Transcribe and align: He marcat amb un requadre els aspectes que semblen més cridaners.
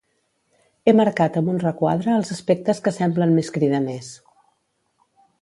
He 0.87 0.93
marcat 0.99 1.37
amb 1.41 1.51
un 1.53 1.59
requadre 1.63 2.15
els 2.21 2.33
aspectes 2.37 2.81
que 2.89 2.95
semblen 2.97 3.37
més 3.37 3.53
cridaners. 3.59 4.11